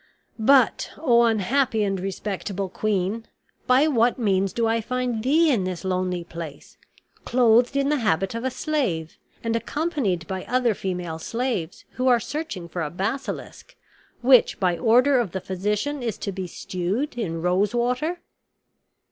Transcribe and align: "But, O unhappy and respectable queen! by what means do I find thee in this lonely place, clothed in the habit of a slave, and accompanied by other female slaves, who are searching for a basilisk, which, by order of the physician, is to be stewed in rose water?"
"But, 0.39 0.89
O 0.97 1.21
unhappy 1.25 1.83
and 1.83 1.99
respectable 1.99 2.69
queen! 2.69 3.27
by 3.67 3.85
what 3.87 4.17
means 4.17 4.51
do 4.51 4.65
I 4.65 4.81
find 4.81 5.21
thee 5.21 5.51
in 5.51 5.63
this 5.63 5.85
lonely 5.85 6.23
place, 6.23 6.75
clothed 7.23 7.75
in 7.77 7.89
the 7.89 7.99
habit 7.99 8.33
of 8.33 8.43
a 8.43 8.49
slave, 8.49 9.15
and 9.43 9.55
accompanied 9.55 10.25
by 10.27 10.43
other 10.45 10.73
female 10.73 11.19
slaves, 11.19 11.85
who 11.91 12.07
are 12.07 12.19
searching 12.19 12.67
for 12.67 12.81
a 12.81 12.89
basilisk, 12.89 13.75
which, 14.21 14.59
by 14.59 14.75
order 14.75 15.19
of 15.19 15.33
the 15.33 15.39
physician, 15.39 16.01
is 16.01 16.17
to 16.17 16.31
be 16.31 16.47
stewed 16.47 17.15
in 17.15 17.43
rose 17.43 17.75
water?" 17.75 18.21